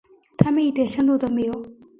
[0.35, 1.53] 他们一点深度都没有。